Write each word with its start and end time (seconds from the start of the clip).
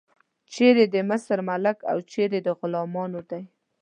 چیرې 0.53 0.85
د 0.93 0.95
مصر 1.09 1.37
ملک 1.49 1.77
او 1.91 1.97
چیرې 2.11 2.39
د 2.45 2.47
غلامانو 2.59 3.21
دی. 3.29 3.43